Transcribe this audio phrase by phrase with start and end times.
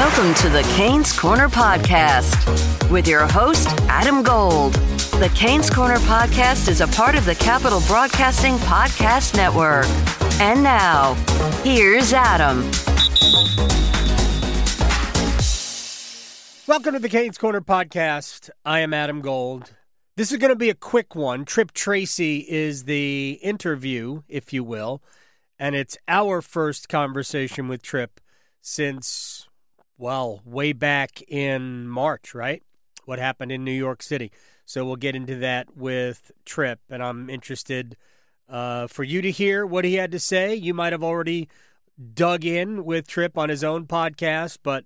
[0.00, 4.72] Welcome to the Canes Corner Podcast with your host, Adam Gold.
[4.72, 9.84] The Canes Corner Podcast is a part of the Capital Broadcasting Podcast Network.
[10.40, 11.12] And now,
[11.64, 12.62] here's Adam.
[16.66, 18.48] Welcome to the Canes Corner Podcast.
[18.64, 19.74] I am Adam Gold.
[20.16, 21.44] This is going to be a quick one.
[21.44, 25.02] Tripp Tracy is the interview, if you will,
[25.58, 28.18] and it's our first conversation with Tripp
[28.62, 29.46] since
[30.00, 32.62] well, way back in March, right?
[33.04, 34.32] What happened in New York City.
[34.64, 37.96] So we'll get into that with Tripp, and I'm interested
[38.48, 40.54] uh, for you to hear what he had to say.
[40.54, 41.48] You might have already
[42.14, 44.84] dug in with Tripp on his own podcast, but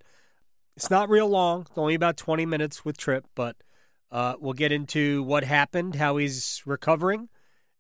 [0.77, 1.62] it's not real long.
[1.62, 3.56] It's only about 20 minutes with Tripp, but
[4.11, 7.28] uh, we'll get into what happened, how he's recovering,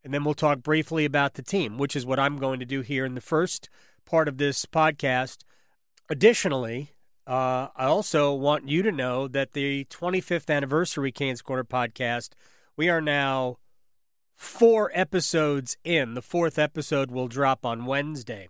[0.04, 2.82] and then we'll talk briefly about the team, which is what I'm going to do
[2.82, 3.68] here in the first
[4.04, 5.38] part of this podcast.
[6.08, 6.93] Additionally,
[7.26, 12.30] uh, I also want you to know that the 25th anniversary Canes Corner podcast,
[12.76, 13.58] we are now
[14.34, 16.14] four episodes in.
[16.14, 18.48] The fourth episode will drop on Wednesday.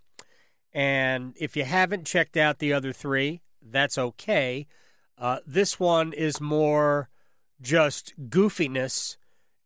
[0.72, 4.66] And if you haven't checked out the other three, that's okay.
[5.16, 7.08] Uh, this one is more
[7.60, 9.16] just goofiness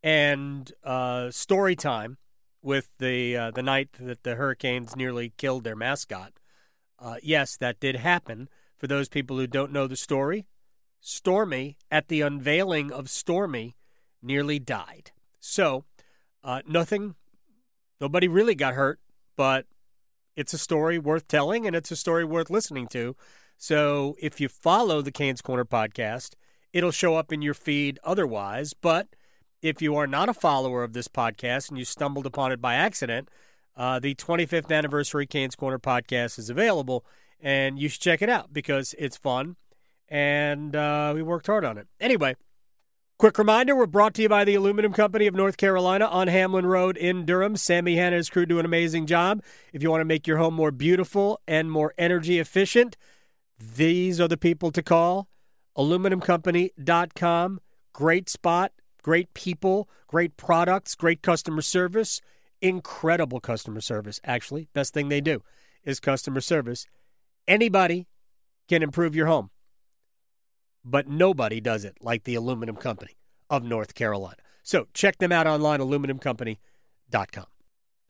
[0.03, 2.19] and uh, story time
[2.63, 6.33] with the uh, the night that the Hurricanes nearly killed their mascot.
[6.99, 8.49] Uh, yes, that did happen.
[8.79, 10.47] For those people who don't know the story,
[11.01, 13.77] Stormy, at the unveiling of Stormy,
[14.23, 15.11] nearly died.
[15.41, 15.85] So,
[16.45, 17.17] uh, nothing,
[18.01, 19.01] nobody really got hurt,
[19.37, 19.67] but
[20.37, 23.17] it's a story worth telling and it's a story worth listening to.
[23.57, 26.35] So, if you follow the Canes Corner podcast,
[26.73, 28.75] it'll show up in your feed otherwise.
[28.75, 29.09] But
[29.61, 32.75] if you are not a follower of this podcast and you stumbled upon it by
[32.75, 33.29] accident,
[33.77, 37.05] uh, the 25th anniversary Canes Corner podcast is available
[37.41, 39.57] and you should check it out because it's fun
[40.09, 41.87] and uh, we worked hard on it.
[42.01, 42.35] Anyway,
[43.19, 46.67] quick reminder we're brought to you by the Aluminum Company of North Carolina on Hamlin
[46.67, 47.57] Road in Durham.
[47.57, 49.43] Sammy Hanna and his crew do an amazing job.
[49.73, 52.97] If you want to make your home more beautiful and more energy efficient,
[53.59, 55.29] these are the people to call.
[55.77, 57.61] AluminumCompany.com.
[57.93, 58.73] Great spot,
[59.03, 62.21] great people, great products, great customer service,
[62.61, 64.69] incredible customer service, actually.
[64.73, 65.43] Best thing they do
[65.85, 66.87] is customer service.
[67.49, 68.07] Anybody
[68.69, 69.51] can improve your home,
[70.85, 73.17] but nobody does it like the Aluminum Company
[73.49, 74.37] of North Carolina.
[74.63, 77.47] So check them out online, aluminumcompany.com.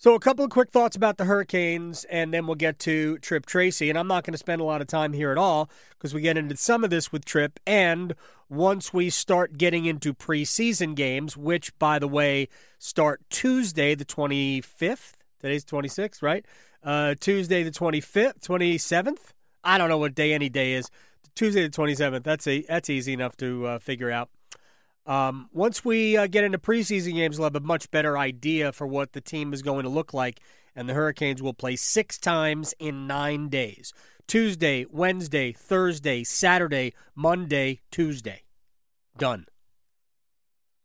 [0.00, 3.46] So, a couple of quick thoughts about the Hurricanes, and then we'll get to Tripp
[3.46, 3.90] Tracy.
[3.90, 6.20] And I'm not going to spend a lot of time here at all because we
[6.20, 7.58] get into some of this with Tripp.
[7.66, 8.14] And
[8.48, 12.46] once we start getting into preseason games, which, by the way,
[12.78, 16.46] start Tuesday, the 25th, today's 26th, right?
[16.82, 19.32] Uh, Tuesday the 25th, 27th.
[19.64, 20.90] I don't know what day any day is.
[21.34, 22.22] Tuesday the 27th.
[22.22, 24.30] That's a that's easy enough to uh, figure out.
[25.06, 28.86] Um, once we uh, get into preseason games, we'll have a much better idea for
[28.86, 30.40] what the team is going to look like.
[30.76, 33.92] And the Hurricanes will play six times in nine days
[34.28, 38.42] Tuesday, Wednesday, Thursday, Saturday, Monday, Tuesday.
[39.16, 39.46] Done.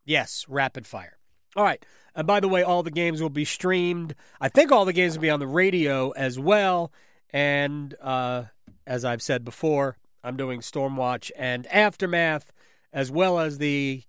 [0.05, 1.17] Yes, rapid fire.
[1.55, 1.85] All right.
[2.15, 4.15] And by the way, all the games will be streamed.
[4.39, 6.91] I think all the games will be on the radio as well.
[7.31, 8.43] And uh,
[8.85, 12.51] as I've said before, I'm doing Stormwatch and Aftermath,
[12.91, 14.03] as well as the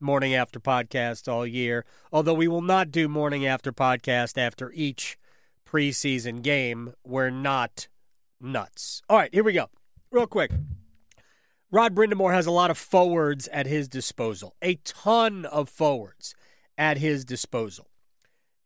[0.00, 1.84] Morning After podcast all year.
[2.12, 5.18] Although we will not do Morning After podcast after each
[5.66, 6.94] preseason game.
[7.04, 7.88] We're not
[8.40, 9.02] nuts.
[9.08, 9.70] All right, here we go.
[10.10, 10.50] Real quick.
[11.70, 16.34] Rod Brind'Amour has a lot of forwards at his disposal, a ton of forwards
[16.80, 17.90] at his disposal.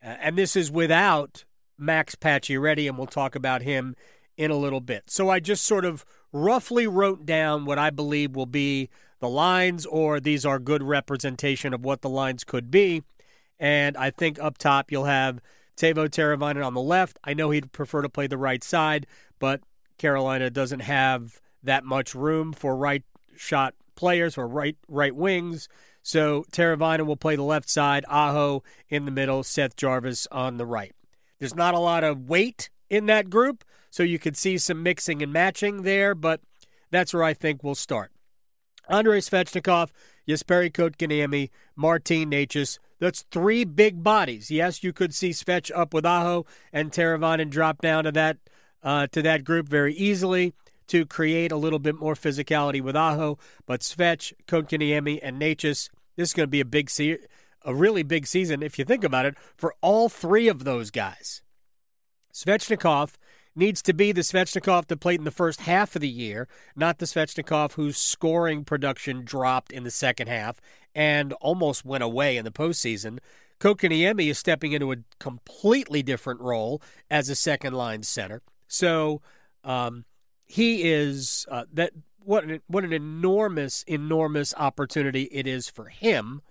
[0.03, 1.45] Uh, and this is without
[1.77, 3.97] Max Pacioretty, and we'll talk about him
[4.37, 5.11] in a little bit.
[5.11, 8.89] So I just sort of roughly wrote down what I believe will be
[9.19, 13.03] the lines, or these are good representation of what the lines could be.
[13.59, 15.41] And I think up top you'll have
[15.77, 17.19] Teuvo Teravainen on the left.
[17.25, 19.09] I know he'd prefer to play the right side,
[19.41, 19.61] but
[19.99, 23.03] Carolina doesn't have that much room for right
[23.37, 25.69] shot players or right right wings.
[26.05, 30.67] So Teravainen will play the left side, Aho in the middle, Seth Jarvis on the
[30.67, 30.95] right.
[31.39, 35.23] There's not a lot of weight in that group, So you could see some mixing
[35.23, 36.43] and matching there, but
[36.91, 38.13] that's where I think we'll start.
[38.87, 39.89] Andrei Svechnikov,
[40.29, 42.79] Jesperi Kotkaniemi, Martin Necas.
[43.01, 44.51] That's three big bodies.
[44.51, 48.37] Yes, you could see Svech up with Aho and Teravainen drop down to that
[48.83, 50.53] uh, to that group very easily
[50.89, 53.39] to create a little bit more physicality with Aho.
[53.67, 57.19] But Svech, Kotkaniemi, and Necas, this is going to be a big se-
[57.65, 61.43] a really big season if you think about it for all three of those guys.
[62.33, 63.15] Svechnikov
[63.57, 66.99] needs to be the Svechnikov that played in the first half of the year, not
[66.99, 70.61] the Svechnikov whose scoring production dropped in the second half
[70.95, 73.19] and almost went away in the postseason.
[73.61, 78.43] Kotkaniemi is stepping into a completely different role as a second line center.
[78.67, 79.23] So
[79.63, 80.05] um,
[80.55, 81.91] he is uh, that
[82.21, 86.43] what an, what an enormous enormous opportunity it is for him.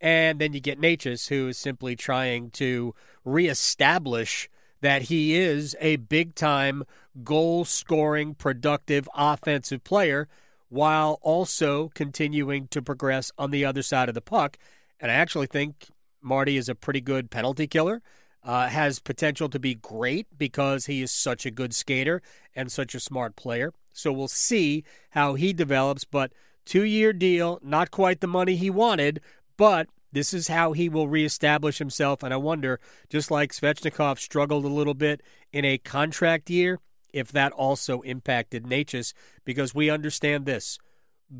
[0.00, 2.92] And then you get Necas, who is simply trying to
[3.24, 4.50] reestablish
[4.80, 6.82] that he is a big time
[7.22, 10.26] goal scoring, productive offensive player
[10.68, 14.58] while also continuing to progress on the other side of the puck.
[14.98, 15.86] And I actually think
[16.20, 18.02] Marty is a pretty good penalty killer.
[18.44, 22.20] Uh, has potential to be great because he is such a good skater
[22.56, 23.72] and such a smart player.
[23.92, 26.02] So we'll see how he develops.
[26.04, 26.32] But
[26.64, 29.20] two year deal, not quite the money he wanted,
[29.56, 32.22] but this is how he will reestablish himself.
[32.22, 32.78] And I wonder,
[33.08, 35.22] just like Svechnikov struggled a little bit
[35.52, 36.80] in a contract year,
[37.12, 39.14] if that also impacted Necas,
[39.44, 40.78] because we understand this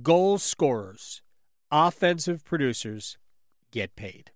[0.02, 1.22] goal scorers,
[1.70, 3.18] offensive producers
[3.70, 4.30] get paid.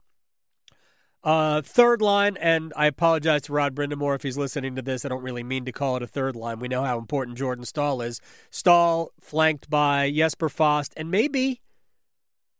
[1.26, 5.04] Uh, third line, and I apologize to Rod Brind'Amour if he's listening to this.
[5.04, 6.60] I don't really mean to call it a third line.
[6.60, 8.20] We know how important Jordan Staal is.
[8.52, 11.62] Staal flanked by Jesper Fast and maybe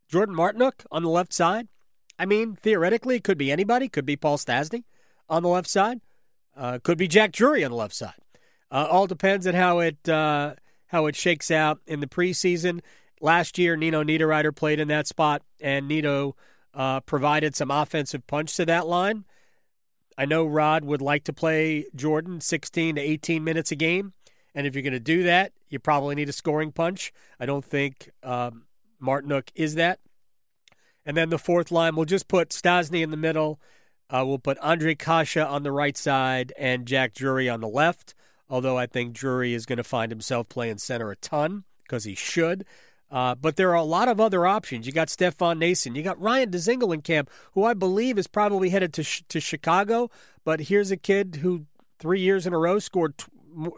[0.09, 1.69] Jordan Martinook on the left side.
[2.19, 3.89] I mean, theoretically, it could be anybody.
[3.89, 4.83] Could be Paul Stastny
[5.29, 6.01] on the left side.
[6.57, 8.19] Uh, could be Jack Drury on the left side.
[8.73, 10.55] Uh, all depends on how it uh,
[10.89, 12.81] how it shakes out in the preseason.
[13.21, 16.35] Last year, Nino Niederreiter played in that spot, and Nino
[16.77, 19.25] uh, provided some offensive punch to that line.
[20.19, 24.13] I know Rod would like to play Jordan 16 to 18 minutes a game,
[24.55, 27.13] and if you're going to do that, you probably need a scoring punch.
[27.41, 28.65] I don't think um,
[29.03, 29.99] Martinook is that.
[31.05, 33.61] And then the fourth line, we'll just put Stastny in the middle.
[34.09, 38.15] Uh, we'll put Ondrej Kase on the right side and Jack Drury on the left.
[38.49, 42.15] Although I think Drury is going to find himself playing center a ton because he
[42.15, 42.65] should.
[43.11, 44.87] Uh, but there are a lot of other options.
[44.87, 45.95] You got Stefan Noesen.
[45.95, 50.11] You got Ryan Dzingel who I believe is probably headed to to Chicago.
[50.45, 51.67] But here's a kid who
[51.99, 53.27] three years in a row scored t-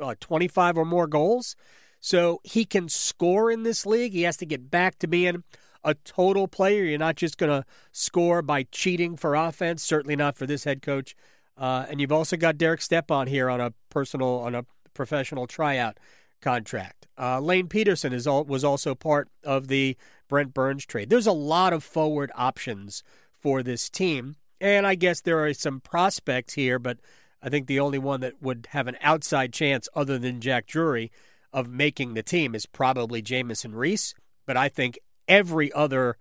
[0.00, 1.56] uh, 25 or more goals.
[2.00, 4.12] So he can score in this league.
[4.12, 5.42] He has to get back to being
[5.84, 6.84] a total player.
[6.84, 9.82] You're not just going to score by cheating for offense.
[9.82, 11.16] Certainly not for this head coach.
[11.56, 14.64] Uh, and you've also got Derek Stepan here on a personal, on a
[14.94, 15.98] professional tryout
[16.40, 17.06] contract.
[17.18, 19.96] Uh, Lane Pederson is all, was also part of the
[20.28, 21.10] Brent Burns trade.
[21.10, 23.02] There's a lot of forward options
[23.40, 26.98] for this team, and I guess there are some prospects here, but
[27.42, 31.10] I think the only one that would have an outside chance, other than Jack Drury,
[31.52, 34.14] of making the team is probably Jamieson Rees.
[34.46, 36.16] But I think every other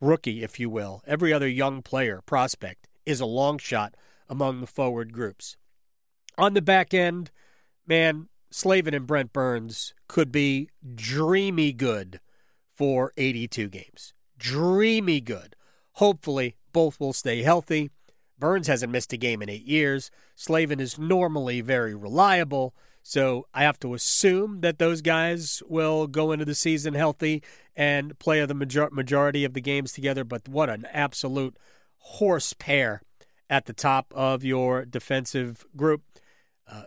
[0.00, 3.94] rookie, if you will, every other young player prospect is a long shot
[4.28, 5.56] among the forward groups.
[6.38, 7.30] On the back end,
[7.86, 12.20] man, Slavin and Brent Burns could be dreamy good
[12.74, 14.12] for 82 games.
[14.38, 15.54] Dreamy good.
[15.94, 17.90] Hopefully, both will stay healthy.
[18.38, 20.10] Burns hasn't missed a game in eight years.
[20.34, 22.74] Slavin is normally very reliable.
[23.02, 27.42] So I have to assume that those guys will go into the season healthy
[27.76, 30.24] and play the major- majority of the games together.
[30.24, 31.56] But what an absolute
[31.98, 33.02] horse pair
[33.48, 36.02] at the top of your defensive group.
[36.66, 36.84] Uh,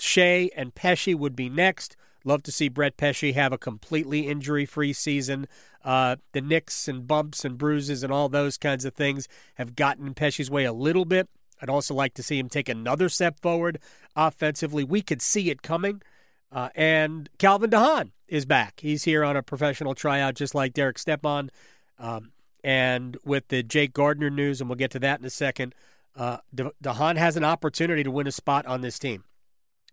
[0.00, 1.96] Skjei and Pesce would be next.
[2.24, 5.46] Love to see Brett Pesce have a completely injury free season.
[5.84, 10.06] Uh, the nicks and bumps and bruises and all those kinds of things have gotten
[10.06, 11.28] in Pesce's way a little bit.
[11.62, 13.78] I'd also like to see him take another step forward
[14.16, 14.84] offensively.
[14.84, 16.02] We could see it coming.
[16.52, 18.80] Uh, and Calvin de Haan is back.
[18.80, 21.50] He's here on a professional tryout, just like Derek Stepan.
[21.98, 22.32] Um,
[22.64, 25.74] and with the Jake Gardiner news, and we'll get to that in a second,
[26.16, 29.24] uh, De- DeHaan has an opportunity to win a spot on this team.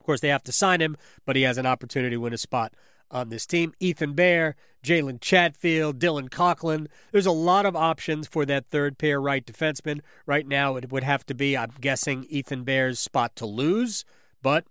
[0.07, 0.95] Course, they have to sign him,
[1.25, 2.73] but he has an opportunity to win a spot
[3.11, 3.73] on this team.
[3.81, 6.87] Ethan Bear, Jalen Chatfield, Dylan Coghlan.
[7.11, 9.99] There's a lot of options for that third pair right defenseman.
[10.25, 14.05] Right now, it would have to be, I'm guessing, Ethan Bear's spot to lose,
[14.41, 14.65] but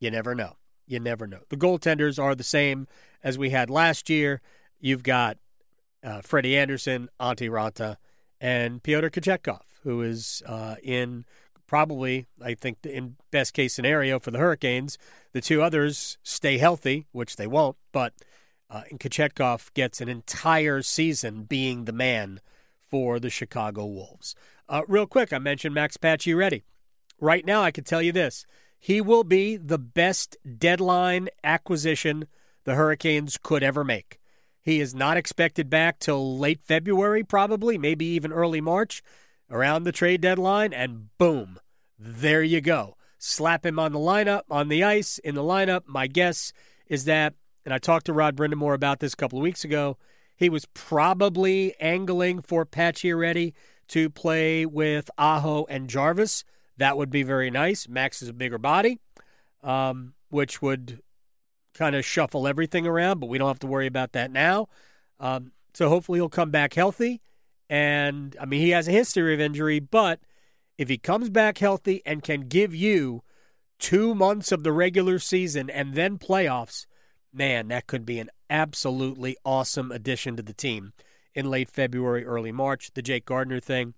[0.00, 0.54] you never know.
[0.86, 1.40] You never know.
[1.50, 2.88] The goaltenders are the same
[3.22, 4.40] as we had last year.
[4.80, 5.36] You've got
[6.02, 7.96] uh, Freddie Andersen, Antti Raanta,
[8.40, 11.26] and Pyotr Kochetkov, who is uh, in
[11.68, 14.98] probably, I think, in best case scenario for the Hurricanes,
[15.32, 17.76] the two others stay healthy, which they won't.
[17.92, 18.14] But
[18.68, 22.40] uh, and Kochetkov gets an entire season being the man
[22.80, 24.34] for the Chicago Wolves.
[24.68, 26.62] Uh, real quick, I mentioned Max Pacioretty.
[27.20, 28.46] Right now, I can tell you this:
[28.78, 32.26] he will be the best deadline acquisition
[32.64, 34.18] the Hurricanes could ever make.
[34.60, 39.02] He is not expected back till late February, probably, maybe even early March,
[39.50, 41.58] around the trade deadline, and boom,
[41.98, 42.96] there you go.
[43.18, 45.82] Slap him on the lineup, on the ice, in the lineup.
[45.86, 46.52] My guess
[46.86, 49.96] is that, and I talked to Rod Brind'Amour about this a couple of weeks ago,
[50.36, 53.54] he was probably angling for Pacioretty
[53.88, 56.44] to play with Aho and Jarvis.
[56.76, 57.88] That would be very nice.
[57.88, 59.00] Max is a bigger body,
[59.64, 61.02] um, which would
[61.74, 64.68] kind of shuffle everything around, but we don't have to worry about that now.
[65.18, 67.20] Um, so hopefully he'll come back healthy.
[67.68, 70.20] And I mean, he has a history of injury, but
[70.76, 73.22] if he comes back healthy and can give you
[73.78, 76.86] two months of the regular season and then playoffs,
[77.32, 80.92] man, that could be an absolutely awesome addition to the team
[81.34, 82.90] in late February, early March.
[82.94, 83.94] The Jake Gardiner thing.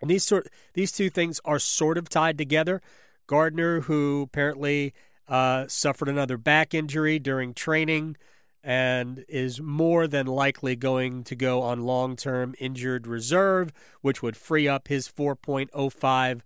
[0.00, 2.80] And these sort these two things are sort of tied together.
[3.26, 4.94] Gardiner, who apparently
[5.28, 8.16] uh, suffered another back injury during training
[8.64, 14.36] and is more than likely going to go on long term injured reserve, which would
[14.36, 16.40] free up his 4.05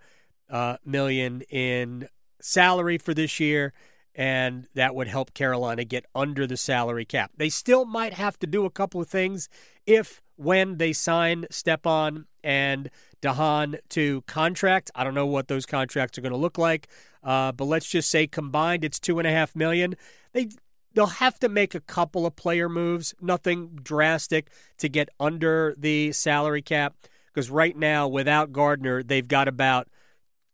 [0.48, 2.08] uh, million in
[2.40, 3.72] salary for this year,
[4.14, 7.32] and that would help Carolina get under the salary cap.
[7.36, 9.48] They still might have to do a couple of things
[9.86, 14.90] if when they sign Stepan and de Haan to contract.
[14.94, 16.88] I don't know what those contracts are going to look like.
[17.22, 19.96] Uh, but let's just say combined, it's two and a half million.
[20.32, 20.48] They
[20.96, 24.48] they'll have to make a couple of player moves, nothing drastic
[24.78, 26.94] to get under the salary cap.
[27.26, 29.88] Because right now, without Gardiner, they've got about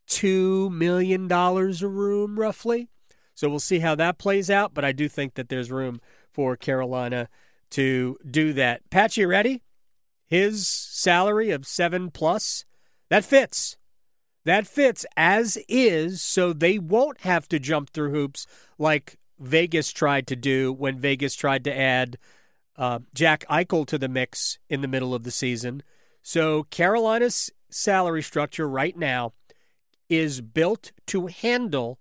[0.08, 2.88] two million dollars a room, roughly.
[3.34, 4.75] So we'll see how that plays out.
[4.75, 6.00] But I do think that there's room
[6.32, 7.28] for Carolina
[7.70, 8.82] to do that.
[8.90, 9.61] Pacioretty,
[10.26, 12.64] his salary of seven plus,
[13.11, 13.76] that fits
[14.44, 18.46] that fits as is, so they won't have to jump through hoops
[18.78, 22.18] like Vegas tried to do when Vegas tried to add
[22.76, 25.82] uh, Jack Eichel to the mix in the middle of the season.
[26.22, 29.32] So Carolina's salary structure right now
[30.08, 31.99] is built to handle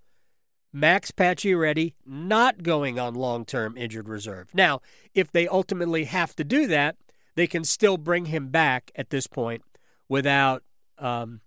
[0.74, 4.54] Max Pacioretty not going on long-term injured reserve.
[4.54, 4.82] Now,
[5.14, 6.96] if they ultimately have to do that,
[7.36, 9.64] they can still bring him back at this point
[10.08, 10.64] without
[10.98, 11.42] um,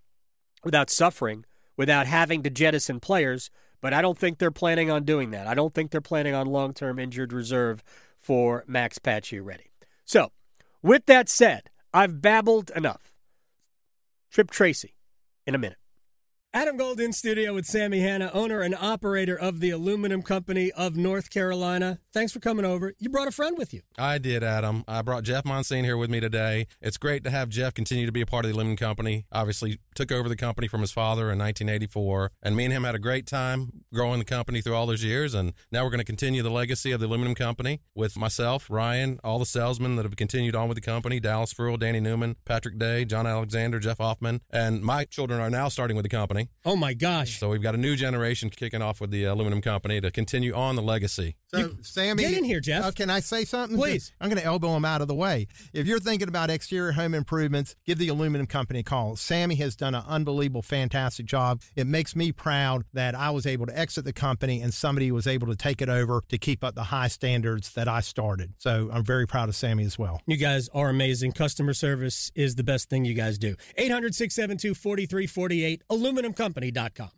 [0.63, 1.45] without suffering,
[1.77, 3.49] without having to jettison players.
[3.85, 5.45] But I don't think they're planning on doing that.
[5.45, 7.83] I don't think they're planning on long term injured reserve
[8.19, 9.67] for Max Pacioretty.
[10.03, 10.31] So,
[10.81, 13.13] with that said, I've babbled enough.
[14.31, 14.95] Tripp Tracy
[15.45, 15.77] in a minute.
[16.55, 20.95] Adam Gold in studio with Sammy Hanna, owner and operator of the Aluminum Company of
[20.95, 21.99] North Carolina.
[22.13, 22.93] Thanks for coming over.
[22.97, 23.81] You brought a friend with you.
[23.97, 24.85] I did, Adam.
[24.87, 26.67] I brought Jeff Monsine here with me today.
[26.79, 29.25] It's great to have Jeff continue to be a part of the Aluminum Company.
[29.33, 32.95] Obviously, took over the company from his father in 1984, and me and him had
[32.95, 35.33] a great time growing the company through all those years.
[35.33, 39.19] And now we're going to continue the legacy of the Aluminum Company with myself, Ryan,
[39.25, 42.79] all the salesmen that have continued on with the company Dallas Fruhl, Danny Newman, Patrick
[42.79, 46.44] Day, John Alexander, Jeff Hoffman, and my children are now starting with the company.
[46.65, 47.39] Oh, my gosh.
[47.39, 50.75] So we've got a new generation kicking off with the Aluminum Company to continue on
[50.75, 51.35] the legacy.
[51.47, 52.85] So, you, Sammy, get in here, Jeff.
[52.85, 53.77] Uh, can I say something?
[53.77, 54.11] Please.
[54.19, 55.47] I'm going to elbow him out of the way.
[55.73, 59.15] If you're thinking about exterior home improvements, give the Aluminum Company a call.
[59.15, 61.61] Sammy has done an unbelievable, fantastic job.
[61.75, 65.27] It makes me proud that I was able to exit the company and somebody was
[65.27, 68.53] able to take it over to keep up the high standards that I started.
[68.57, 70.21] So I'm very proud of Sammy as well.
[70.25, 71.33] You guys are amazing.
[71.33, 73.55] Customer service is the best thing you guys do.
[73.77, 75.83] 800 672 4348,
[76.35, 77.11] aluminumcompany.com.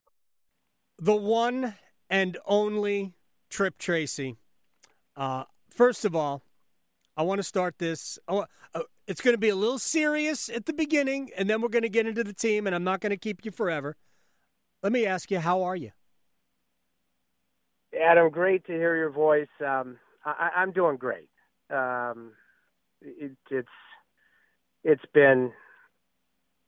[0.99, 1.75] The one
[2.09, 3.13] and only
[3.49, 4.37] Tripp Tracy
[5.17, 6.43] uh, first of all,
[7.17, 8.19] I want to start this.
[8.27, 8.45] Oh,
[8.75, 11.83] uh, it's going to be a little serious at the beginning, and then we're going
[11.83, 13.97] to get into the team, and I'm not going to keep you forever.
[14.83, 15.91] Let me ask you, how are you?
[17.99, 19.47] Adam, great to hear your voice.
[19.65, 21.29] Um, I, am doing great.
[21.71, 22.33] Um,
[23.01, 23.67] it, it's
[24.83, 25.51] it's been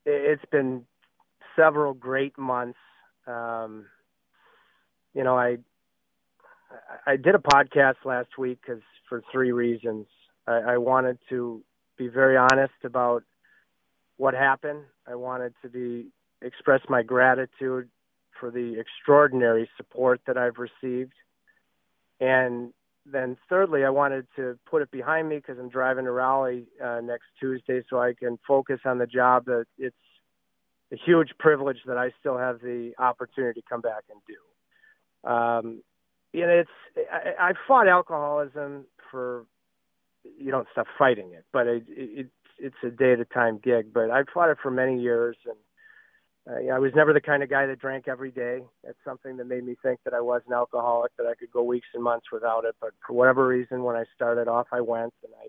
[0.06, 0.86] it's been
[1.60, 2.80] several great months.
[3.28, 3.86] Um,
[5.14, 5.58] you know, I
[7.06, 10.06] I did a podcast last week because for three reasons.
[10.48, 11.64] I, I wanted to
[11.98, 13.24] be very honest about
[14.18, 14.84] what happened.
[15.08, 16.08] I wanted to be
[16.42, 17.90] express my gratitude
[18.40, 21.14] for the extraordinary support that I've received,
[22.22, 22.72] and
[23.06, 27.02] then thirdly, I wanted to put it behind me because I'm driving to Raleigh uh,
[27.02, 29.96] next Tuesday, so I can focus on the job that it's
[30.92, 35.30] a huge privilege that I still have the opportunity to come back and do.
[35.30, 35.82] Um,
[36.46, 39.46] know, it's I, I fought alcoholism for
[40.24, 42.28] you don't stop fighting it, but it, it
[42.60, 43.94] it's a day at a time gig.
[43.94, 47.50] But I fought it for many years, and uh, I was never the kind of
[47.50, 48.60] guy that drank every day.
[48.84, 51.64] That's something that made me think that I was an alcoholic, that I could go
[51.64, 52.76] weeks and months without it.
[52.80, 55.48] But for whatever reason, when I started off, I went, and I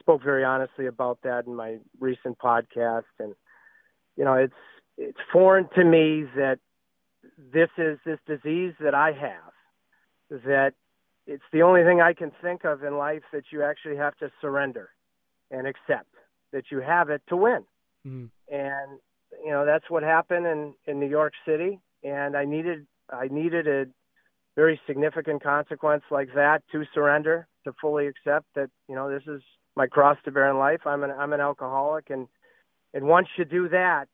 [0.00, 3.04] spoke very honestly about that in my recent podcast.
[3.18, 3.34] And
[4.18, 4.52] you know, it's
[4.98, 6.58] it's foreign to me that
[7.52, 10.72] this is this disease that I have that
[11.26, 14.30] it's the only thing I can think of in life that you actually have to
[14.40, 14.90] surrender
[15.50, 16.08] and accept
[16.52, 17.64] that you have it to win.
[18.06, 18.26] Mm-hmm.
[18.54, 18.98] And
[19.44, 23.68] you know that's what happened in in New York City, and I needed I needed
[23.68, 23.86] a
[24.56, 29.42] very significant consequence like that to surrender to fully accept that you know this is
[29.76, 30.80] my cross to bear in life.
[30.86, 32.26] I'm an I'm an alcoholic, and
[32.94, 34.06] and once you do that,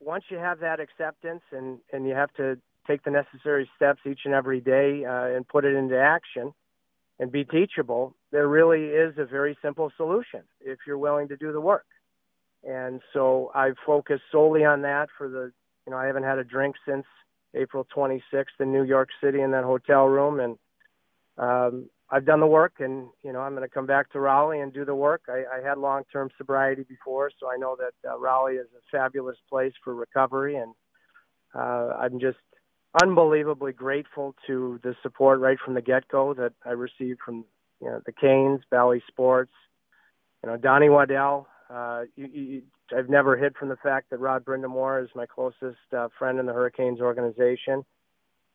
[0.00, 4.20] once you have that acceptance, and and you have to take the necessary steps each
[4.24, 6.52] and every day uh, and put it into action
[7.18, 11.52] and be teachable, there really is a very simple solution if you're willing to do
[11.52, 11.86] the work.
[12.64, 15.52] And so I've focused solely on that for the,
[15.86, 17.04] you know, I haven't had a drink since
[17.54, 18.20] April 26th
[18.58, 20.40] in New York City in that hotel room.
[20.40, 20.58] And
[21.38, 24.60] um, I've done the work and, you know, I'm going to come back to Raleigh
[24.60, 25.22] and do the work.
[25.28, 28.96] I, I had long term sobriety before, so I know that uh, Raleigh is a
[28.96, 30.56] fabulous place for recovery.
[30.56, 30.74] And
[31.54, 32.38] uh, I'm just
[33.02, 37.44] unbelievably grateful to the support right from the get go that I received from
[37.80, 39.52] you know the Canes, Bally Sports,
[40.42, 41.48] you know Donnie Waddell.
[41.68, 42.62] Uh, you, you,
[42.96, 46.46] I've never hid from the fact that Rod Brind'Amour is my closest uh, friend in
[46.46, 47.84] the Hurricanes organization.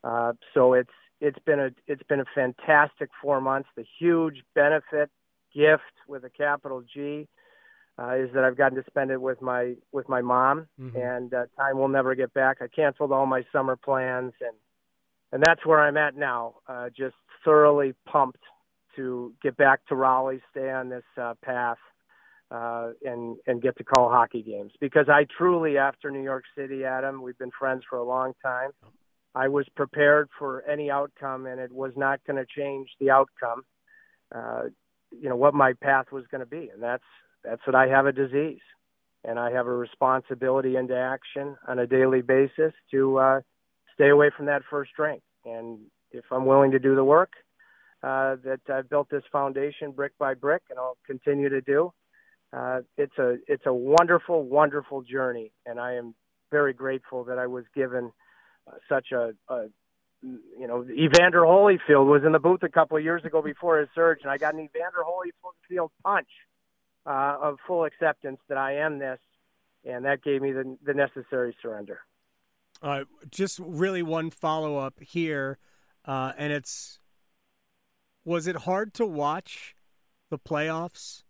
[0.04, 0.90] Uh, so it's
[1.22, 3.70] it's been a it's been a fantastic four months.
[3.76, 5.10] The huge benefit
[5.54, 7.28] gift with a capital G
[8.00, 10.98] uh, is that I've gotten to spend it with my with my mom, mm-hmm.
[10.98, 12.58] and uh, time will never get back.
[12.62, 14.56] I canceled all my summer plans, and
[15.32, 16.56] and that's where I'm at now.
[16.68, 18.44] Uh, just thoroughly pumped
[18.96, 21.78] to get back to Raleigh, stay on this uh, path,
[22.52, 26.86] uh, and and get to call hockey games because I truly, after New York City,
[26.86, 28.72] Adam, we've been friends for a long time.
[29.36, 33.64] I was prepared for any outcome, and it was not going to change the outcome.
[34.34, 34.64] Uh,
[35.12, 37.04] you know what my path was going to be, and that's
[37.44, 38.62] that's that I have a disease,
[39.24, 43.42] and I have a responsibility into action on a daily basis to uh,
[43.94, 45.22] stay away from that first drink.
[45.46, 45.80] And
[46.12, 47.32] if I'm willing to do the work
[48.04, 51.92] uh, that I've built this foundation brick by brick, and I'll continue to do,
[52.54, 56.16] uh, it's a it's a wonderful, wonderful journey, and I am
[56.52, 58.12] very grateful that I was given
[58.88, 59.66] such a, a
[60.22, 63.88] you know, Evander Holyfield was in the booth a couple of years ago before his
[63.96, 66.28] surge, and I got an Evander Holyfield punch
[67.06, 69.20] uh, of full acceptance that I am this,
[69.86, 72.02] and that gave me the, the necessary surrender.
[72.82, 75.58] Uh, just really one follow up here,
[76.06, 77.00] uh, and it's
[78.26, 79.76] was it hard to watch
[80.30, 81.24] the playoffs,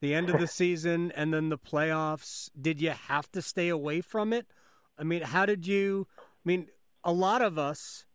[0.00, 2.50] the end of the season, and then the playoffs?
[2.60, 4.46] Did you have to stay away from it?
[4.98, 6.06] I mean, how did you?
[6.44, 6.68] I mean,
[7.04, 8.06] a lot of us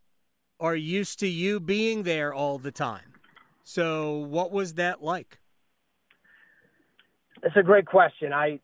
[0.58, 3.14] are used to you being there all the time.
[3.62, 5.38] So, what was that like?
[7.42, 8.32] It's a great question.
[8.32, 8.60] I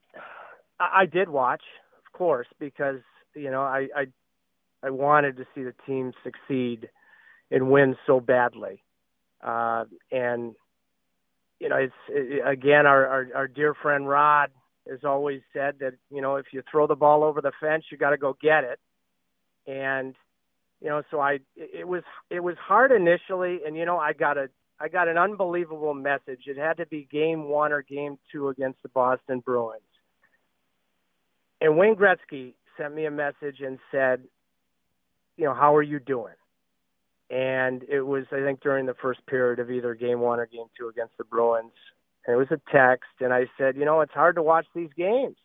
[0.80, 1.62] I did watch,
[2.06, 3.00] of course, because
[3.34, 4.06] you know I I,
[4.82, 6.88] I wanted to see the team succeed
[7.50, 8.82] and win so badly,
[9.42, 10.54] uh, and
[11.60, 14.50] you know it's it, again our, our our dear friend Rod
[14.88, 17.98] has always said that you know if you throw the ball over the fence, you
[17.98, 18.80] got to go get it,
[19.66, 20.14] and
[20.80, 24.38] you know so I it was it was hard initially, and you know I got
[24.38, 24.48] a
[24.80, 26.42] I got an unbelievable message.
[26.46, 29.82] It had to be game one or game two against the Boston Bruins.
[31.60, 34.24] And Wayne Gretzky sent me a message and said,
[35.36, 36.34] you know, how are you doing?
[37.30, 40.66] And it was, I think, during the first period of either game one or game
[40.76, 41.72] two against the Bruins.
[42.26, 43.10] And it was a text.
[43.20, 45.36] And I said, you know, it's hard to watch these games.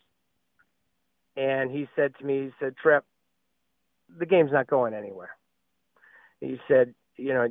[1.35, 3.05] And he said to me, he said, Tripp,
[4.17, 5.31] the game's not going anywhere.
[6.39, 7.47] He said, you know,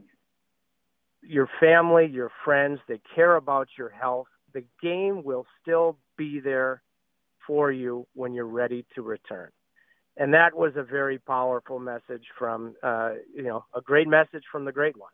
[1.23, 4.29] your family, your friends, they care about your health.
[4.55, 6.83] The game will still be there
[7.47, 9.51] for you when you're ready to return.
[10.17, 14.65] And that was a very powerful message from, uh, you know, a great message from
[14.65, 15.11] the great one.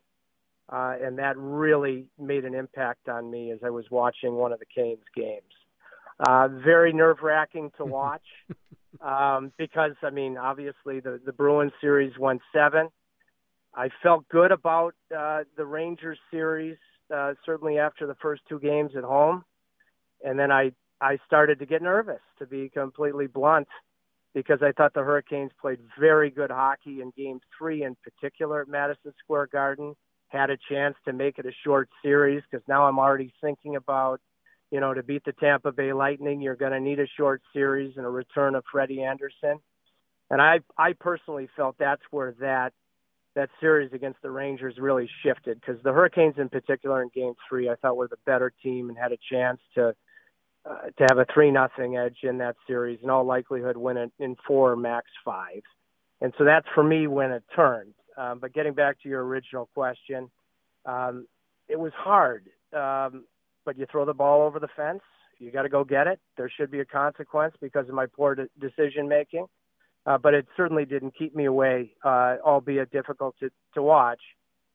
[0.72, 4.60] Uh, and that really made an impact on me as I was watching one of
[4.60, 5.42] the Canes games.
[6.22, 8.22] Uh, very nerve wracking to watch
[9.00, 12.88] um, because, I mean, obviously the, the Bruins series went seven
[13.74, 16.76] I felt good about uh, the Rangers series,
[17.14, 19.44] uh, certainly after the first two games at home,
[20.24, 23.66] and then I I started to get nervous, to be completely blunt,
[24.34, 28.68] because I thought the Hurricanes played very good hockey in game three in particular at
[28.68, 29.94] Madison Square Garden.
[30.28, 34.20] Had a chance to make it a short series because now I'm already thinking about,
[34.72, 37.98] you know, to beat the Tampa Bay Lightning, you're going to need a short series
[37.98, 39.60] and a return of Freddie Andersen.
[40.30, 42.72] And I, I personally felt that's where that
[43.34, 47.68] that series against the Rangers really shifted because the Hurricanes in particular in Game Three
[47.68, 49.94] I thought were the better team and had a chance to
[50.68, 54.12] uh, to have a three nothing edge in that series, in all likelihood win it
[54.18, 55.62] in four max five,
[56.20, 57.94] and so that's for me when it turned.
[58.18, 60.30] Um, but getting back to your original question,
[60.84, 61.26] um,
[61.68, 62.48] it was hard.
[62.74, 63.24] Um,
[63.64, 65.02] but you throw the ball over the fence,
[65.38, 66.20] you got to go get it.
[66.36, 69.46] There should be a consequence because of my poor de- decision making.
[70.04, 74.20] Uh, but it certainly didn't keep me away, uh, albeit difficult to, to watch,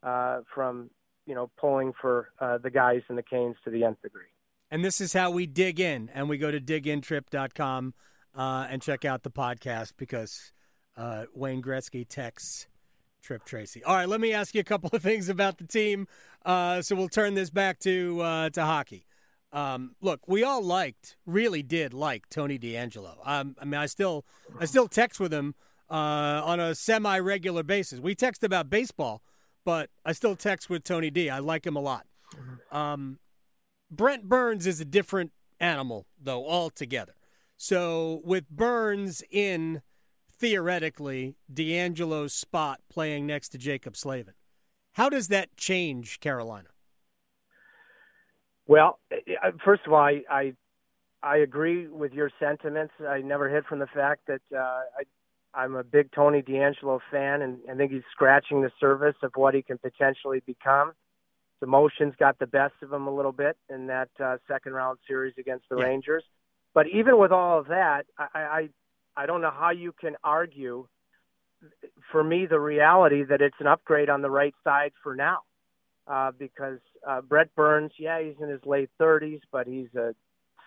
[0.01, 0.89] uh, from
[1.25, 4.31] you know pulling for uh, the guys and the Canes to the nth degree.
[4.71, 7.93] And this is how we dig in, and we go to digintrip.com
[8.35, 10.53] uh, and check out the podcast because
[10.95, 12.67] uh, Wayne Gretzky texts
[13.21, 13.83] Tripp Tracy.
[13.83, 16.07] All right, let me ask you a couple of things about the team.
[16.45, 19.05] Uh, so we'll turn this back to uh, to hockey.
[19.51, 23.15] Um, look, we all liked, really did like Tony DeAngelo.
[23.25, 24.25] Um, I mean, I still,
[24.59, 25.55] I still text with him
[25.89, 27.99] uh, on a semi-regular basis.
[27.99, 29.21] We text about baseball,
[29.63, 31.29] but I still text with Tony D.
[31.29, 32.05] I like him a lot.
[32.71, 33.19] Um,
[33.89, 37.13] Brent Burns is a different animal, though, altogether.
[37.55, 39.81] So with Burns in
[40.37, 44.33] theoretically DeAngelo's spot playing next to Jaccob Slavin,
[44.93, 46.69] how does that change Carolina?
[48.67, 48.99] Well,
[49.63, 50.53] first of all, I, I
[51.23, 52.93] I agree with your sentiments.
[53.07, 55.03] I never hid from the fact that uh, I,
[55.53, 59.55] I'm a big Tony DeAngelo fan, and I think he's scratching the surface of what
[59.55, 60.89] he can potentially become.
[61.59, 64.99] His emotions got the best of him a little bit in that uh, second round
[65.07, 65.85] series against the Yeah.
[65.85, 66.23] Rangers.
[66.73, 68.69] But even with all of that, I, I
[69.17, 70.87] I don't know how you can argue.
[72.11, 75.39] For me, the reality that it's an upgrade on the right side for now
[76.07, 80.13] uh, because uh, Brent Burns, yeah, he's in his late 30s, but he's a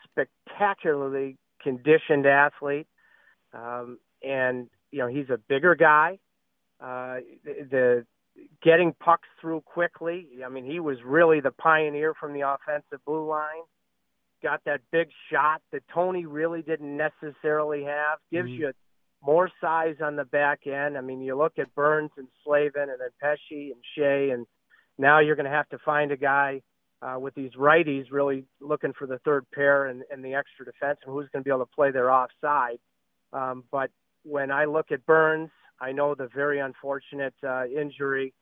[0.05, 2.87] spectacularly conditioned athlete,
[3.55, 6.19] um, and you know he's a bigger guy.
[6.81, 8.07] Uh, the, the
[8.63, 10.27] getting pucks through quickly.
[10.45, 13.63] I mean, he was really the pioneer from the offensive blue line.
[14.43, 18.19] Got that big shot that Tony really didn't necessarily have.
[18.31, 18.59] Gives Mhm.
[18.59, 18.73] you
[19.23, 20.97] more size on the back end.
[20.97, 24.47] I mean, you look at Burns and Slavin, and then Pesce and Skjei, and
[24.97, 26.63] now you're going to have to find a guy
[27.03, 31.07] uh, with these righties really looking for the third pair and, and the extra defenseman
[31.07, 32.79] who's going to be able to play their offside.
[33.33, 33.91] Um, but
[34.23, 35.51] when I look at Burns,
[35.81, 38.35] I know the very unfortunate uh, injury,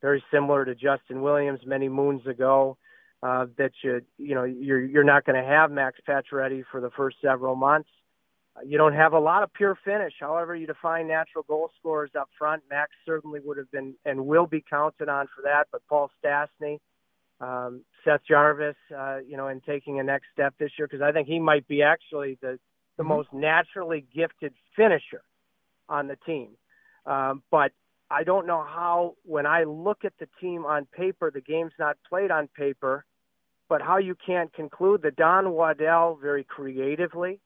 [0.00, 2.78] very similar to Justin Williams many moons ago.
[3.26, 6.80] Uh, that you you know you're you're not going to have Max Patch ready for
[6.80, 7.88] the first several months.
[8.64, 10.12] You don't have a lot of pure finish.
[10.20, 12.62] However, you define natural goal scorers up front.
[12.70, 15.64] Max certainly would have been and will be counted on for that.
[15.72, 16.78] But Paul Stastny,
[17.40, 21.10] um, Seth Jarvis, uh, you know, in taking a next step this year because I
[21.10, 22.60] think he might be actually the
[22.96, 25.22] the most naturally gifted finisher
[25.88, 26.50] on the team.
[27.06, 27.72] Um, but
[28.08, 31.96] I don't know how, when I look at the team on paper, the game's not
[32.08, 33.04] played on paper,
[33.68, 37.40] but how you can't conclude that Don Waddell very creatively,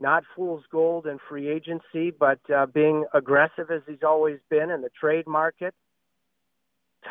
[0.00, 4.82] not fool's gold in free agency, but uh, being aggressive as he's always been in
[4.82, 5.74] the trade market.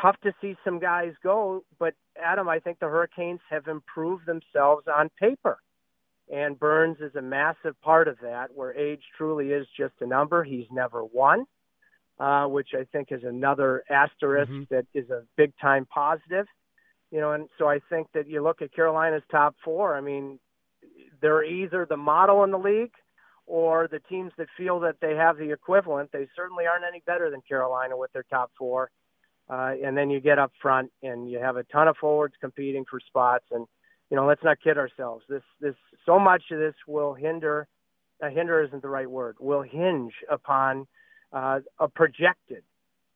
[0.00, 4.86] Tough to see some guys go, but Adam, I think the Hurricanes have improved themselves
[4.88, 5.58] on paper.
[6.32, 10.42] And Burns is a massive part of that, where age truly is just a number.
[10.42, 11.44] He's never won,
[12.18, 14.68] uh, which I think is another asterisk Mhm.
[14.68, 16.46] that is a big time positive.
[17.14, 19.96] You know, and so I think that you look at Carolina's top four.
[19.96, 20.40] I mean,
[21.22, 22.90] they're either the model in the league
[23.46, 26.10] or the teams that feel that they have the equivalent.
[26.12, 28.90] They certainly aren't any better than Carolina with their top four.
[29.48, 32.84] Uh, and then you get up front and you have a ton of forwards competing
[32.90, 33.44] for spots.
[33.52, 33.64] And
[34.10, 35.24] you know, let's not kid ourselves.
[35.28, 37.68] This this so much of this will hinder.
[38.20, 39.36] Uh, hinder isn't the right word.
[39.38, 40.88] Will hinge upon
[41.32, 42.64] uh, a projected,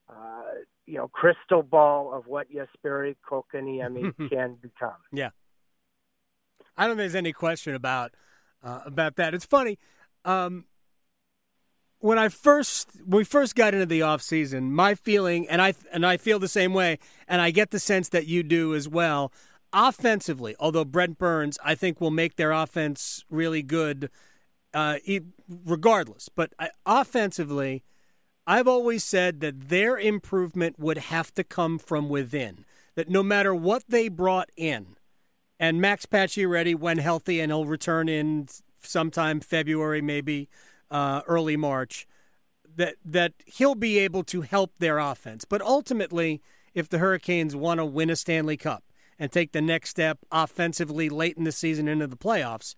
[0.08, 0.42] uh,
[0.88, 4.96] you know, crystal ball of what Jesperi Kotkaniemi can become.
[5.12, 5.30] Yeah,
[6.76, 8.12] I don't think there's any question about
[8.62, 9.34] uh, about that.
[9.34, 9.78] It's funny.
[10.24, 10.64] Um,
[11.98, 15.74] when I first when we first got into the off season, my feeling and I
[15.92, 18.88] and I feel the same way, and I get the sense that you do as
[18.88, 19.30] well.
[19.70, 24.08] Offensively, although Brent Burns, I think will make their offense really good,
[24.72, 24.96] uh,
[25.46, 26.30] regardless.
[26.34, 27.84] But I, offensively,
[28.50, 32.64] I've always said that their improvement would have to come from within.
[32.94, 34.96] That no matter what they brought in,
[35.60, 38.48] and Max Pacioretty when healthy, and he'll return in
[38.80, 40.48] sometime February, maybe
[40.90, 42.06] uh, early March,
[42.74, 45.44] that that he'll be able to help their offense.
[45.44, 46.40] But ultimately,
[46.72, 48.82] if the Hurricanes want to win a Stanley Cup
[49.18, 52.76] and take the next step offensively late in the season into the playoffs,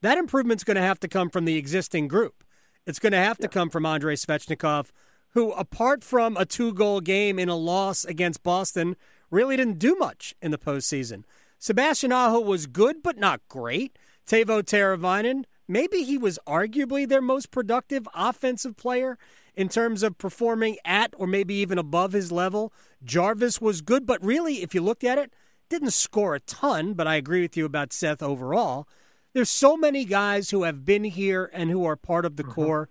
[0.00, 2.42] that improvement's going to have to come from the existing group.
[2.86, 4.90] It's going to have to come from Andrei Svechnikov,
[5.32, 8.96] who, apart from a two goal game in a loss against Boston,
[9.30, 11.24] really didn't do much in the postseason.
[11.58, 13.98] Sebastian Aho was good, but not great.
[14.26, 19.18] Teuvo Teravainen, maybe he was arguably their most productive offensive player
[19.54, 22.72] in terms of performing at or maybe even above his level.
[23.04, 25.32] Jarvis was good, but really, if you looked at it,
[25.68, 28.88] didn't score a ton, but I agree with you about Seth overall.
[29.32, 32.52] There's so many guys who have been here and who are part of the mm-hmm.
[32.52, 32.88] core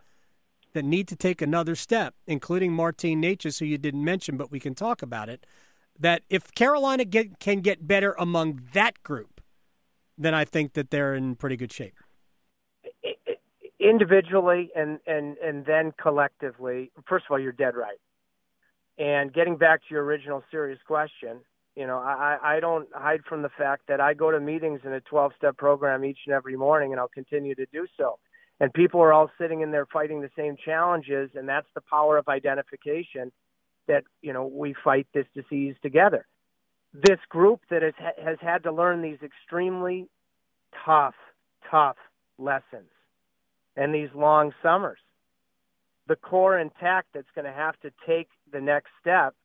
[0.73, 4.59] that need to take another step, including Martin Necas, who you didn't mention, but we
[4.59, 5.45] can talk about it.
[5.99, 9.41] That if Carolina get, can get better among that group,
[10.17, 11.95] then I think that they're in pretty good shape.
[13.79, 17.99] Individually and, and, and then collectively, first of all, you're dead right.
[18.97, 21.39] And getting back to your original serious question,
[21.75, 24.91] you know, I, I don't hide from the fact that I go to meetings in
[24.91, 28.19] a 12 step program each and every morning, and I'll continue to do so.
[28.59, 32.17] And people are all sitting in there fighting the same challenges, and that's the power
[32.17, 33.31] of identification
[33.87, 36.25] that, you know, we fight this disease together.
[36.93, 37.93] This group that has,
[38.23, 40.07] has had to learn these extremely
[40.85, 41.15] tough,
[41.69, 41.97] tough
[42.37, 42.89] lessons
[43.75, 44.99] and these long summers.
[46.07, 49.35] The core intact that's going to have to take the next step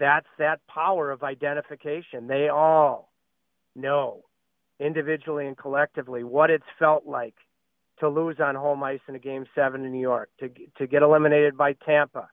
[0.00, 2.26] that's that power of identification.
[2.26, 3.12] They all
[3.76, 4.24] know
[4.80, 7.34] individually and collectively what it's felt like
[8.00, 11.02] to lose on home ice in a game seven in New York, to to get
[11.02, 12.28] eliminated by Tampa,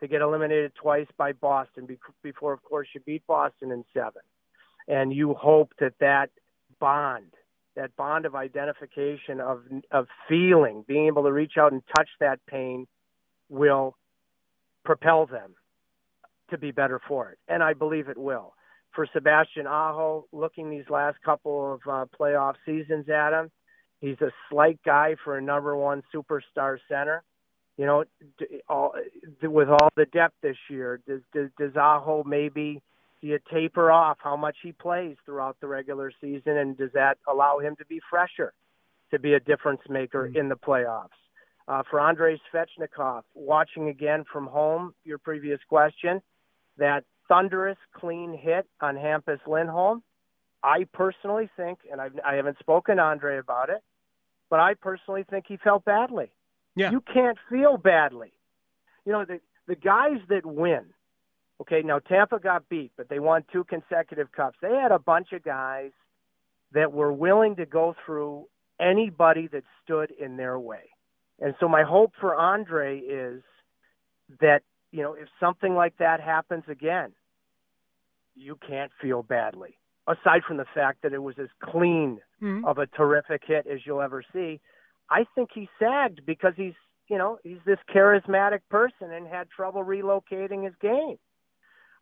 [0.00, 1.88] to get eliminated twice by Boston
[2.22, 4.22] before, of course, you beat Boston in seven,
[4.88, 6.30] and you hope that that
[6.80, 7.32] bond,
[7.76, 12.40] that bond of identification of of feeling, being able to reach out and touch that
[12.46, 12.86] pain,
[13.48, 13.96] will
[14.84, 15.54] propel them
[16.50, 18.54] to be better for it, and I believe it will.
[18.92, 23.50] For Sebastian Aho, looking these last couple of uh, playoff seasons at him,
[24.02, 27.22] he's a slight guy for a number one superstar center.
[27.78, 28.04] You know,
[28.68, 28.92] all,
[29.42, 32.82] with all the depth this year, does, does, does Aho maybe
[33.22, 37.60] you taper off how much he plays throughout the regular season, and does that allow
[37.60, 38.52] him to be fresher,
[39.10, 40.36] to be a difference maker mm-hmm.
[40.36, 41.08] in the playoffs?
[41.68, 46.20] Uh, for Andrei Svechnikov, watching again from home, your previous question,
[46.76, 50.02] that thunderous clean hit on Hampus Lindholm.
[50.64, 53.82] I personally think, and I've, I haven't spoken to Andre about it,
[54.52, 56.30] but I personally think he felt badly.
[56.76, 56.90] Yeah.
[56.90, 58.34] You can't feel badly.
[59.06, 60.84] You know, the, the guys that win,
[61.62, 64.58] okay, now Tampa got beat, but they won two consecutive cups.
[64.60, 65.92] They had a bunch of guys
[66.72, 68.44] that were willing to go through
[68.78, 70.90] anybody that stood in their way.
[71.40, 73.42] And so my hope for Andre is
[74.42, 74.60] that
[74.90, 77.12] you know, if something like that happens again,
[78.34, 79.78] you can't feel badly.
[80.06, 82.64] Aside from the fact that it was as clean mm-hmm.
[82.64, 84.60] of a terrific hit as you'll ever see,
[85.10, 86.74] I think he sagged because he's,
[87.08, 91.18] you know, he's this charismatic person and had trouble relocating his game.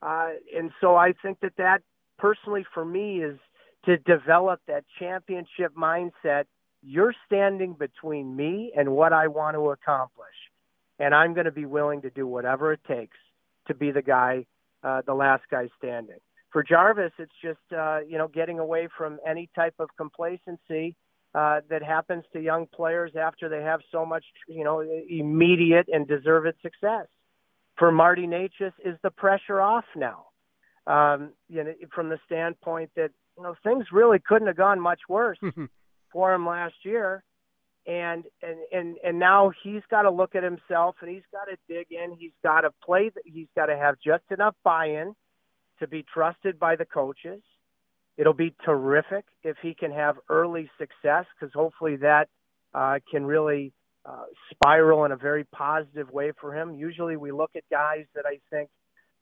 [0.03, 1.83] Uh, and so I think that that
[2.19, 3.39] personally for me is
[3.85, 6.45] to develop that championship mindset.
[6.83, 10.29] You're standing between me and what I want to accomplish
[11.01, 13.17] and I'm going to be willing to do whatever it takes
[13.67, 14.45] to be the guy,
[14.85, 16.19] uh, the last guy standing.
[16.53, 20.97] For Jarvis, it's just uh, you know getting away from any type of complacency
[21.35, 26.07] uh, that happens to young players after they have so much you know immediate and
[26.07, 27.07] deserved success.
[27.79, 30.27] For Marty Necas, is the pressure off now?
[30.87, 35.01] Um, you know, from the standpoint that you know things really couldn't have gone much
[35.09, 35.39] worse
[36.13, 37.23] for him last year
[37.87, 41.57] and and and and now he's got to look at himself and he's got to
[41.69, 45.15] dig in he's got to play he's got to have just enough buy-in
[45.81, 47.43] to be trusted by the coaches.
[48.17, 52.29] It'll be terrific if he can have early success because hopefully that
[52.75, 53.73] uh, can really
[54.05, 56.75] uh, spiral in a very positive way for him.
[56.75, 58.69] Usually we look at guys that i think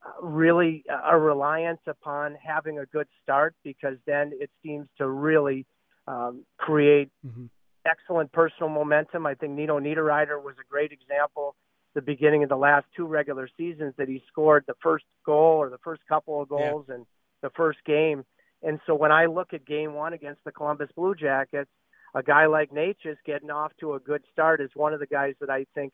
[0.04, 5.66] uh, really are reliant upon having a good start because then it seems to really
[6.06, 7.46] um, create mm-hmm.
[7.84, 9.26] excellent personal momentum.
[9.26, 11.56] I think Nino Niederreiter was a great example
[11.98, 15.68] the beginning of the last two regular seasons that he scored the first goal or
[15.68, 16.94] the first couple of goals yeah.
[16.94, 17.06] in
[17.42, 18.24] the first game.
[18.62, 21.70] And so when I look at game one against the Columbus Blue Jackets,
[22.14, 25.34] a guy like Necas getting off to a good start is one of the guys
[25.40, 25.92] that I think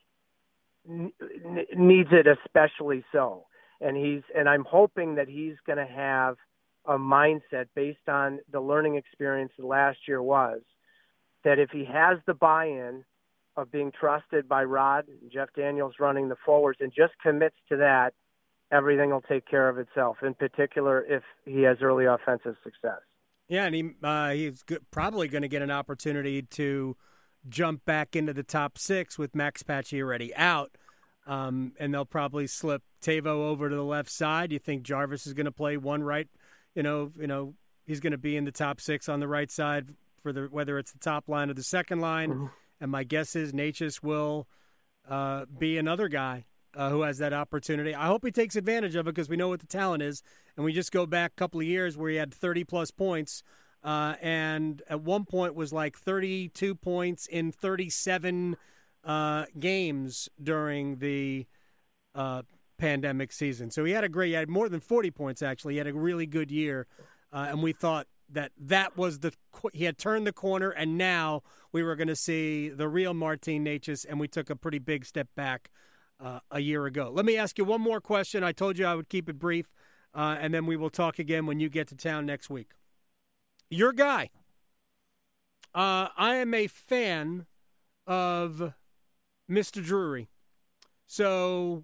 [0.86, 1.10] n-
[1.74, 3.46] needs it especially so.
[3.80, 6.36] And he's and I'm hoping that he's going to have
[6.84, 10.60] a mindset based on the learning experience that last year was
[11.44, 13.04] that if he has the buy-in
[13.56, 18.14] of being trusted by Rod, Jeff Daniels running the forwards, and just commits to that,
[18.72, 20.18] everything will take care of itself.
[20.22, 23.00] In particular, if he has early offensive success.
[23.48, 26.96] Yeah, and he uh, he's probably going to get an opportunity to
[27.48, 30.76] jump back into the top six with Max Pacioretty out.
[31.26, 34.52] Um, and they'll probably slip Tavo over to the left side.
[34.52, 36.28] You think Jarvis is going to play one right?
[36.74, 37.54] You know, you know,
[37.86, 40.78] he's going to be in the top six on the right side for the whether
[40.78, 42.50] it's the top line or the second line.
[42.84, 44.46] And my guess is Necas will
[45.08, 46.44] uh, be another guy
[46.76, 47.94] uh, who has that opportunity.
[47.94, 50.22] I hope he takes advantage of it because we know what the talent is.
[50.54, 53.42] And we just go back a couple of years where he had 30 plus points.
[53.82, 58.54] Uh, and at one point was like 32 points in 37
[59.02, 61.46] uh, games during the
[62.14, 62.42] uh,
[62.76, 63.70] pandemic season.
[63.70, 65.72] So he had a great, he had more than 40 points actually.
[65.72, 66.86] He had a really good year.
[67.32, 69.32] Uh, and we thought that that was the,
[69.72, 71.40] he had turned the corner and now
[71.74, 75.04] we were going to see the real Martin Necas and we took a pretty big
[75.04, 75.70] step back
[76.20, 77.10] uh, a year ago.
[77.12, 78.44] Let me ask you one more question.
[78.44, 79.74] I told you I would keep it brief,
[80.14, 82.70] uh, and then we will talk again when you get to town next week.
[83.68, 84.30] Your guy.
[85.74, 87.46] Uh, I am a fan
[88.06, 88.74] of
[89.50, 89.84] Mr.
[89.84, 90.28] Drury.
[91.08, 91.82] So,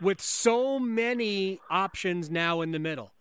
[0.00, 3.12] with so many options now in the middle,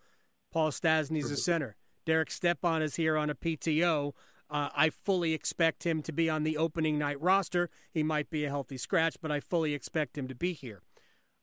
[0.53, 1.75] Paul Stastny's a center.
[2.05, 4.13] Derek Stepan is here on a PTO.
[4.49, 7.69] Uh, I fully expect him to be on the opening night roster.
[7.91, 10.81] He might be a healthy scratch, but I fully expect him to be here.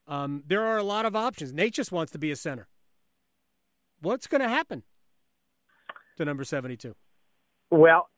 [0.07, 1.53] Um, there are a lot of options.
[1.53, 2.69] Nate just wants to be a center.
[4.01, 4.83] What's going to happen
[6.17, 6.95] to number 72?
[7.71, 8.09] Well,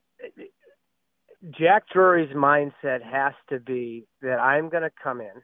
[1.59, 5.43] Jack Drury's mindset has to be that I'm going to come in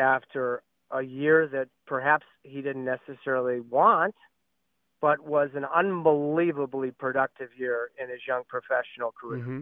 [0.00, 4.14] after a year that perhaps he didn't necessarily want–
[5.06, 9.40] but was an unbelievably productive year in his young professional career.
[9.40, 9.60] Mm-hmm.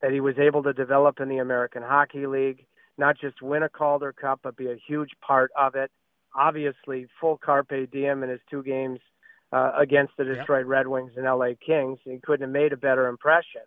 [0.00, 3.68] That he was able to develop in the American Hockey League, not just win a
[3.68, 5.90] Calder Cup, but be a huge part of it.
[6.36, 9.00] Obviously, full carpe diem in his two games
[9.52, 10.68] uh, against the Detroit yep.
[10.68, 11.98] Red Wings and LA Kings.
[12.04, 13.62] He couldn't have made a better impression.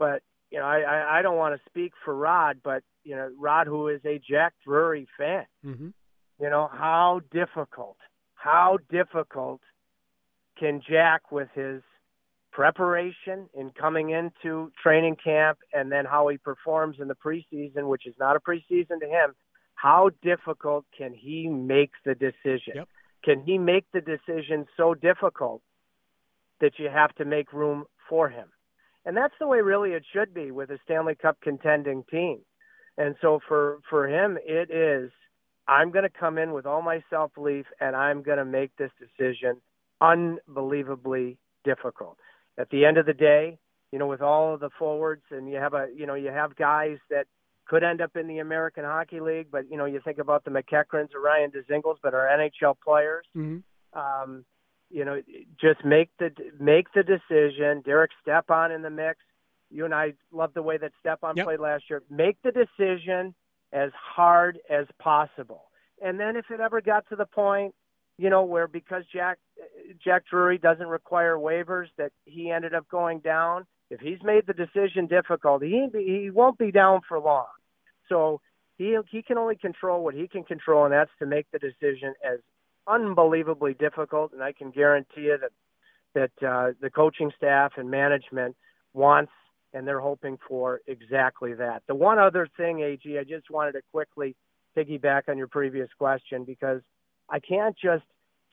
[0.00, 3.30] But you know, I, I, I don't want to speak for Rod, but you know,
[3.38, 5.88] Rod, who is a Jack Drury fan, mm-hmm.
[6.42, 7.98] you know, how difficult,
[8.34, 9.60] how difficult
[10.60, 11.82] can Jack with his
[12.52, 18.06] preparation in coming into training camp and then how he performs in the preseason, which
[18.06, 19.34] is not a preseason to him,
[19.74, 22.74] how difficult can he make the decision?
[22.74, 22.88] Yep.
[23.24, 25.62] Can he make the decision so difficult
[26.60, 28.48] that you have to make room for him?
[29.06, 32.40] And that's the way really it should be with a Stanley Cup contending team.
[32.98, 35.10] And so for for him it is
[35.66, 38.76] I'm going to come in with all my self belief and I'm going to make
[38.76, 39.60] this decision
[40.00, 42.18] unbelievably difficult.
[42.58, 43.58] At the end of the day,
[43.92, 46.56] you know, with all of the forwards, and you have a, you know, you have
[46.56, 47.26] guys that
[47.66, 50.50] could end up in the American Hockey League, but you know, you think about the
[50.50, 53.26] MacEacherns or Ryan Dzingels, but are NHL players.
[53.36, 53.98] Mm-hmm.
[53.98, 54.44] Um,
[54.90, 55.20] you know,
[55.60, 57.82] just make the make the decision.
[57.84, 59.18] Derek Stepan in the mix.
[59.70, 61.46] You and I love the way that Stepan yep.
[61.46, 62.02] played last year.
[62.10, 63.34] Make the decision
[63.72, 65.70] as hard as possible.
[66.02, 67.74] And then if it ever got to the point
[68.20, 69.38] you know, where because Jack
[70.04, 73.66] Jack Drury doesn't require waivers, that he ended up going down.
[73.88, 77.46] If he's made the decision difficult, he he won't be down for long.
[78.10, 78.42] So
[78.76, 82.12] he he can only control what he can control, and that's to make the decision
[82.22, 82.40] as
[82.86, 84.34] unbelievably difficult.
[84.34, 85.52] And I can guarantee you that
[86.14, 88.54] that uh, the coaching staff and management
[88.92, 89.32] wants
[89.72, 91.84] and they're hoping for exactly that.
[91.86, 94.34] The one other thing, AG, I just wanted to quickly
[94.76, 96.80] piggyback on your previous question because
[97.30, 98.04] I can't just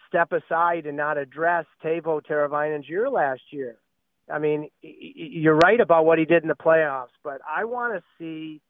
[0.08, 3.78] step aside and not address Teuvo Teravainen's year last year.
[4.32, 8.04] I mean, you're right about what he did in the playoffs, but I want to
[8.18, 8.62] see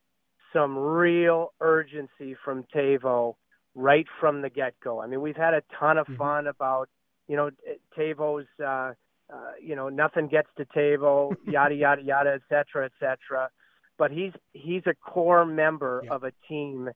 [0.53, 3.35] some real urgency from Teuvo
[3.75, 5.01] right from the get go.
[5.01, 6.17] I mean, we've had a ton of mm-hmm.
[6.17, 6.47] fun mm-hmm.
[6.47, 6.89] about,
[7.27, 7.49] you know,
[7.97, 8.93] Teuvo's, uh,
[9.31, 13.49] uh, you know, nothing gets to Teuvo, yada yada yada, et cetera, et cetera.
[13.97, 16.13] But he's he's a core member yeah.
[16.13, 16.89] of a team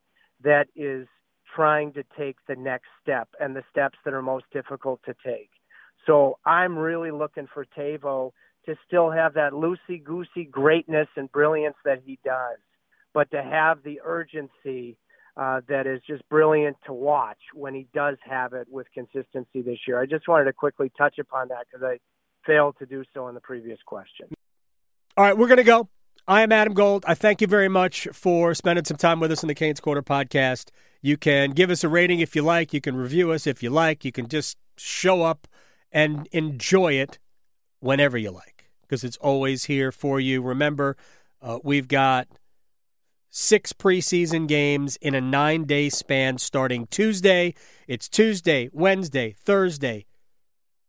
[0.44, 1.08] that is
[1.56, 5.50] trying to take the next step and the steps that are most difficult to take.
[6.06, 8.32] So I'm really looking for Teuvo
[8.66, 12.58] to still have that loosey goosey greatness and brilliance that he does,
[13.14, 14.98] but to have the urgency
[15.38, 19.80] uh, that is just brilliant to watch when he does have it with consistency this
[19.88, 20.02] year.
[20.02, 22.00] I just wanted to quickly touch upon that because I
[22.46, 24.28] failed to do so in the previous question.
[25.18, 25.88] All right, we're going to go.
[26.28, 27.04] I am Adam Gold.
[27.08, 30.04] I thank you very much for spending some time with us in the Canes Corner
[30.04, 30.70] podcast.
[31.02, 32.74] You can give us a rating if you like.
[32.74, 34.06] You can review us if you like.
[34.06, 35.48] You can just show up
[35.92, 37.18] and enjoy it
[37.80, 40.44] whenever you like because it's always here for you.
[40.44, 40.96] Remember,
[41.42, 42.28] uh, we've got
[43.32, 47.56] six preseason games in a nine day span starting Tuesday.
[47.88, 50.06] It's Tuesday, Wednesday, Thursday,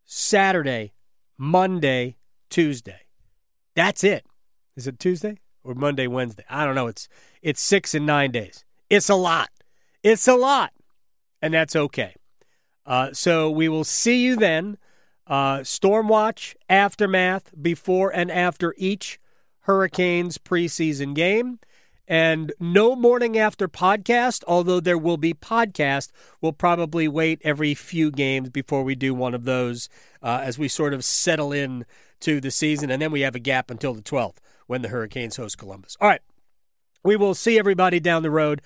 [0.05, 0.93] Saturday,
[1.39, 2.17] Monday,
[2.51, 3.07] Tuesday.
[3.73, 4.27] That's it.
[4.75, 6.45] Is it Tuesday or Monday, Wednesday?
[6.49, 6.87] I don't know.
[6.87, 7.07] It's
[7.41, 8.65] it's six and nine days.
[8.89, 9.49] It's a lot.
[10.01, 10.71] It's a lot.
[11.41, 12.15] And that's okay.
[12.85, 14.77] Uh, so we will see you then.
[15.25, 19.19] Uh, Stormwatch, aftermath, before and after each
[19.61, 21.59] Hurricanes preseason game.
[22.05, 26.11] And no morning after podcast, although there will be podcast.
[26.41, 29.87] We'll probably wait every few games before we do one of those
[30.21, 31.85] uh, as we sort of settle in
[32.19, 32.89] to the season.
[32.89, 34.37] And then we have a gap until the 12th
[34.67, 35.97] when the Hurricanes host Columbus.
[35.99, 36.21] All right.
[37.03, 38.61] We will see everybody down the road.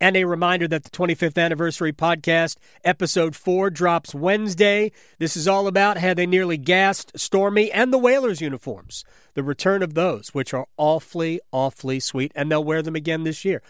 [0.00, 4.92] And a reminder that the 25th anniversary podcast, episode four, drops Wednesday.
[5.18, 9.04] This is all about how they nearly gassed Stormy and the Whalers uniforms.
[9.34, 13.44] The return of those, which are awfully, awfully sweet, and they'll wear them again this
[13.44, 13.60] year.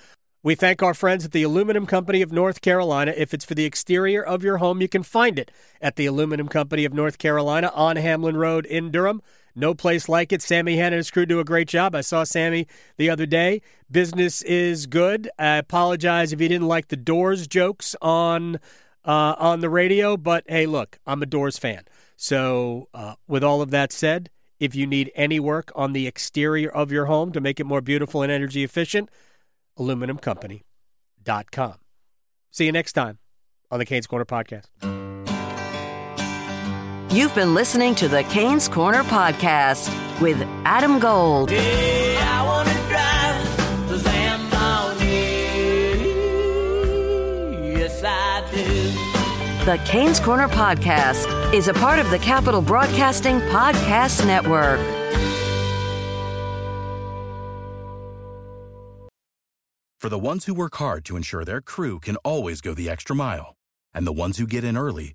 [0.42, 3.12] We thank our friends at the Aluminum Company of North Carolina.
[3.16, 5.50] If it's for the exterior of your home, you can find it
[5.80, 9.20] at the Aluminum Company of North Carolina on Hamlin Road in Durham.
[9.58, 10.40] No place like it.
[10.40, 11.94] Sammy Hanna and his crew do a great job.
[11.94, 13.60] I saw Sammy the other day.
[13.90, 15.28] Business is good.
[15.38, 18.60] I apologize if you didn't like the Doors jokes on
[19.04, 21.84] uh, on the radio, but hey, look, I'm a Doors fan.
[22.16, 24.30] So, uh, with all of that said,
[24.60, 27.80] if you need any work on the exterior of your home to make it more
[27.80, 29.10] beautiful and energy efficient,
[29.78, 31.74] aluminumcompany.com.
[32.50, 33.18] See you next time
[33.70, 34.97] on the Canes Corner podcast.
[37.10, 39.88] You've been listening to the Canes Corner podcast
[40.20, 41.48] with Adam Gold.
[41.48, 41.56] The
[49.86, 54.78] Canes Corner podcast is a part of the Capital Broadcasting Podcast Network.
[59.98, 63.16] For the ones who work hard to ensure their crew can always go the extra
[63.16, 63.56] mile,
[63.94, 65.14] and the ones who get in early